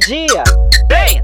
[0.00, 0.42] safadinha.
[0.88, 1.20] Vem!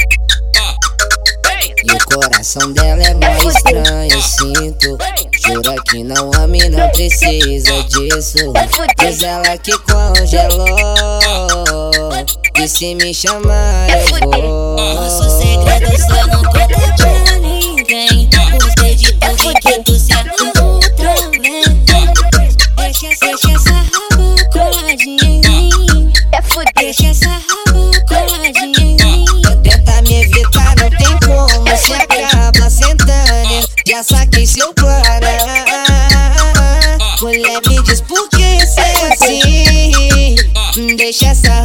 [1.85, 4.99] E o coração dela é mó estranho, eu sinto.
[5.47, 8.53] Jura que não ama e não precisa disso.
[8.99, 10.67] Diz ela que congelou.
[12.57, 14.77] E se me chamar, eu vou.
[14.77, 18.29] Nosso segredo só não conta pra ninguém.
[18.59, 20.13] Os deditos que tu se
[33.87, 35.03] já saquei seu plano.
[37.23, 40.97] Mulher, me diz por que cê é assim.
[40.97, 41.63] Deixa essa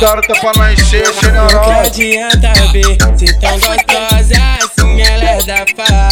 [0.00, 1.70] esse cara tá pra nascer, Não general.
[1.84, 6.08] adianta ver se tão gostosa assim ela é da pá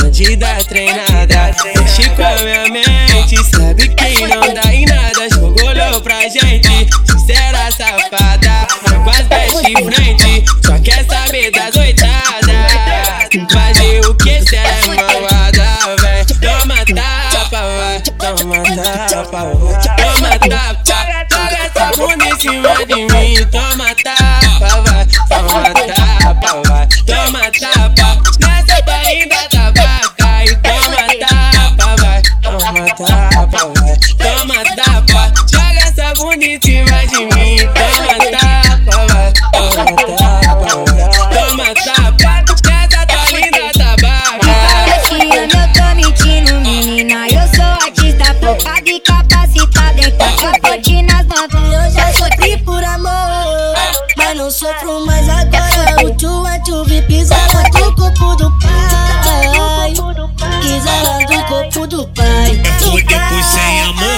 [0.00, 3.36] Bandida treinada, mexe com a minha mente.
[3.44, 6.88] Sabe quem não dá em nada, jogou olhou pra gente.
[7.08, 8.66] Sincera safada,
[9.04, 10.44] com as best frente.
[10.66, 12.52] Só quer saber das oitadas.
[13.52, 16.24] Fazer o que se ela é malvada, véi?
[16.24, 19.80] Toma tapa, vai, toma tapa, vai.
[19.96, 21.21] Toma tapa,
[27.90, 33.96] tapa, nessa tua linda tabaca E toma tapa, vai, toma tapa, vai.
[34.18, 37.56] Toma tapa, joga essa bunda em cima de mim.
[37.74, 41.06] Toma tapa, vai, toma tapa, vai.
[41.32, 42.32] Toma tapa,
[42.68, 44.52] nessa tua linda tabaca
[44.96, 47.26] Esse ano eu tô mentindo, menina.
[47.28, 50.00] Eu sou artista focada e capacitada.
[50.00, 51.62] Então capote nas notas.
[51.62, 53.74] Eu já sofri por amor,
[54.16, 55.11] mas não sofro mais
[62.02, 62.60] do pai.
[62.80, 64.11] Foi depois sem amor